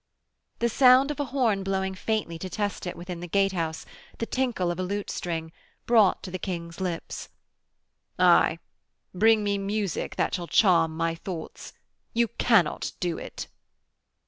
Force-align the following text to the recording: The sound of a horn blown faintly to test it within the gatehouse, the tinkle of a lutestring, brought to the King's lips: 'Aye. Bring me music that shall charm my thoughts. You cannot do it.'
The 0.57 0.67
sound 0.67 1.11
of 1.11 1.19
a 1.19 1.25
horn 1.25 1.61
blown 1.63 1.93
faintly 1.93 2.39
to 2.39 2.49
test 2.49 2.87
it 2.87 2.95
within 2.95 3.19
the 3.19 3.27
gatehouse, 3.27 3.85
the 4.17 4.25
tinkle 4.25 4.71
of 4.71 4.79
a 4.79 4.83
lutestring, 4.83 5.51
brought 5.85 6.23
to 6.23 6.31
the 6.31 6.39
King's 6.39 6.79
lips: 6.81 7.29
'Aye. 8.17 8.57
Bring 9.13 9.43
me 9.43 9.59
music 9.59 10.15
that 10.15 10.33
shall 10.33 10.47
charm 10.47 10.97
my 10.97 11.13
thoughts. 11.13 11.73
You 12.15 12.29
cannot 12.39 12.93
do 12.99 13.19
it.' 13.19 13.45